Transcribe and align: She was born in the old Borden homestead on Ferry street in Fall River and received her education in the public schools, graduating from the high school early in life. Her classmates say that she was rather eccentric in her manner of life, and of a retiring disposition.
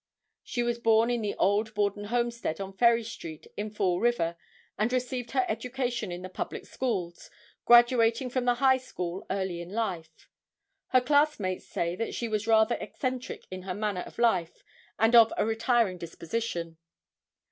She 0.41 0.63
was 0.63 0.79
born 0.79 1.11
in 1.11 1.21
the 1.21 1.35
old 1.35 1.75
Borden 1.75 2.05
homestead 2.05 2.59
on 2.59 2.73
Ferry 2.73 3.03
street 3.03 3.45
in 3.55 3.69
Fall 3.69 3.99
River 3.99 4.35
and 4.75 4.91
received 4.91 5.29
her 5.29 5.45
education 5.47 6.11
in 6.11 6.23
the 6.23 6.27
public 6.29 6.65
schools, 6.65 7.29
graduating 7.65 8.31
from 8.31 8.45
the 8.45 8.55
high 8.55 8.77
school 8.79 9.27
early 9.29 9.61
in 9.61 9.69
life. 9.69 10.27
Her 10.87 11.01
classmates 11.01 11.67
say 11.67 11.95
that 11.97 12.15
she 12.15 12.27
was 12.27 12.47
rather 12.47 12.77
eccentric 12.81 13.45
in 13.51 13.61
her 13.61 13.75
manner 13.75 14.01
of 14.01 14.17
life, 14.17 14.63
and 14.97 15.15
of 15.15 15.31
a 15.37 15.45
retiring 15.45 15.99
disposition. 15.99 16.77